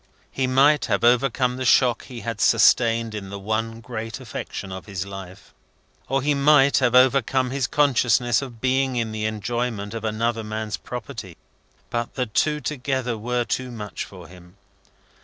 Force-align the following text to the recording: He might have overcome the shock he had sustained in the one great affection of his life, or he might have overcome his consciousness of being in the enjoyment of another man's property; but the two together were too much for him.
He 0.31 0.47
might 0.47 0.85
have 0.85 1.03
overcome 1.03 1.57
the 1.57 1.63
shock 1.63 2.05
he 2.05 2.21
had 2.21 2.41
sustained 2.41 3.13
in 3.13 3.29
the 3.29 3.37
one 3.37 3.81
great 3.81 4.19
affection 4.19 4.71
of 4.71 4.87
his 4.87 5.05
life, 5.05 5.53
or 6.09 6.23
he 6.23 6.33
might 6.33 6.79
have 6.79 6.95
overcome 6.95 7.51
his 7.51 7.67
consciousness 7.67 8.41
of 8.41 8.59
being 8.59 8.95
in 8.95 9.11
the 9.11 9.25
enjoyment 9.25 9.93
of 9.93 10.03
another 10.03 10.43
man's 10.43 10.77
property; 10.77 11.37
but 11.91 12.15
the 12.15 12.25
two 12.25 12.59
together 12.59 13.15
were 13.15 13.45
too 13.45 13.69
much 13.69 14.03
for 14.03 14.27
him. 14.27 14.57